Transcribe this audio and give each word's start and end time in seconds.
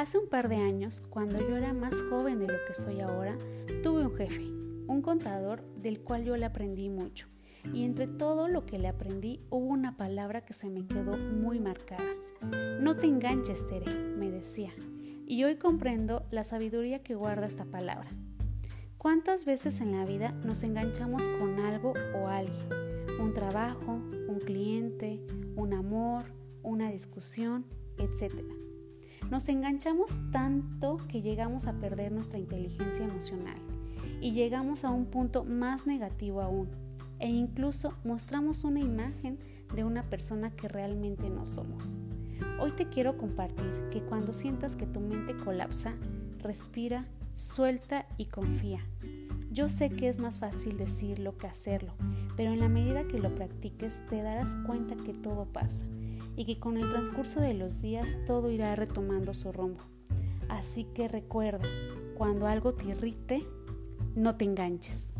Hace 0.00 0.16
un 0.16 0.30
par 0.30 0.48
de 0.48 0.56
años, 0.56 1.02
cuando 1.10 1.38
yo 1.46 1.58
era 1.58 1.74
más 1.74 2.02
joven 2.04 2.38
de 2.38 2.46
lo 2.46 2.56
que 2.66 2.72
soy 2.72 3.02
ahora, 3.02 3.36
tuve 3.82 4.06
un 4.06 4.16
jefe, 4.16 4.40
un 4.86 5.02
contador 5.02 5.62
del 5.76 6.00
cual 6.00 6.24
yo 6.24 6.38
le 6.38 6.46
aprendí 6.46 6.88
mucho. 6.88 7.26
Y 7.74 7.84
entre 7.84 8.06
todo 8.06 8.48
lo 8.48 8.64
que 8.64 8.78
le 8.78 8.88
aprendí 8.88 9.42
hubo 9.50 9.66
una 9.66 9.98
palabra 9.98 10.42
que 10.42 10.54
se 10.54 10.70
me 10.70 10.86
quedó 10.86 11.18
muy 11.18 11.60
marcada. 11.60 12.14
No 12.80 12.96
te 12.96 13.08
enganches, 13.08 13.66
Tere, 13.66 13.94
me 14.16 14.30
decía. 14.30 14.72
Y 15.26 15.44
hoy 15.44 15.56
comprendo 15.56 16.24
la 16.30 16.44
sabiduría 16.44 17.02
que 17.02 17.14
guarda 17.14 17.46
esta 17.46 17.66
palabra. 17.66 18.08
¿Cuántas 18.96 19.44
veces 19.44 19.82
en 19.82 19.92
la 19.92 20.06
vida 20.06 20.32
nos 20.46 20.62
enganchamos 20.62 21.28
con 21.28 21.58
algo 21.58 21.92
o 22.18 22.28
alguien? 22.28 22.70
Un 23.20 23.34
trabajo, 23.34 24.00
un 24.28 24.40
cliente, 24.42 25.20
un 25.56 25.74
amor, 25.74 26.24
una 26.62 26.90
discusión, 26.90 27.66
etc. 27.98 28.69
Nos 29.28 29.48
enganchamos 29.48 30.20
tanto 30.32 30.96
que 31.08 31.22
llegamos 31.22 31.66
a 31.66 31.74
perder 31.74 32.12
nuestra 32.12 32.38
inteligencia 32.38 33.04
emocional 33.04 33.58
y 34.20 34.32
llegamos 34.32 34.84
a 34.84 34.90
un 34.90 35.06
punto 35.06 35.44
más 35.44 35.86
negativo 35.86 36.40
aún 36.40 36.68
e 37.18 37.28
incluso 37.28 37.94
mostramos 38.04 38.64
una 38.64 38.80
imagen 38.80 39.38
de 39.74 39.84
una 39.84 40.02
persona 40.04 40.50
que 40.50 40.68
realmente 40.68 41.28
no 41.28 41.46
somos. 41.46 42.00
Hoy 42.58 42.72
te 42.72 42.88
quiero 42.88 43.16
compartir 43.18 43.88
que 43.90 44.02
cuando 44.02 44.32
sientas 44.32 44.74
que 44.74 44.86
tu 44.86 45.00
mente 45.00 45.36
colapsa, 45.36 45.94
respira, 46.38 47.06
suelta 47.34 48.06
y 48.16 48.26
confía. 48.26 48.80
Yo 49.52 49.68
sé 49.68 49.90
que 49.90 50.08
es 50.08 50.18
más 50.18 50.38
fácil 50.38 50.76
decirlo 50.76 51.36
que 51.36 51.46
hacerlo, 51.46 51.94
pero 52.36 52.52
en 52.52 52.60
la 52.60 52.68
medida 52.68 53.06
que 53.06 53.18
lo 53.18 53.34
practiques 53.34 54.02
te 54.08 54.22
darás 54.22 54.56
cuenta 54.66 54.96
que 54.96 55.12
todo 55.12 55.44
pasa 55.46 55.84
y 56.36 56.44
que 56.44 56.58
con 56.58 56.76
el 56.76 56.88
transcurso 56.90 57.40
de 57.40 57.54
los 57.54 57.80
días 57.82 58.18
todo 58.26 58.50
irá 58.50 58.74
retomando 58.76 59.34
su 59.34 59.52
rumbo. 59.52 59.80
Así 60.48 60.84
que 60.84 61.08
recuerda, 61.08 61.68
cuando 62.16 62.46
algo 62.46 62.74
te 62.74 62.88
irrite, 62.88 63.46
no 64.14 64.36
te 64.36 64.44
enganches. 64.44 65.12